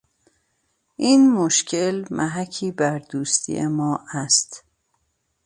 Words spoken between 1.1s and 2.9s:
مشکل محکی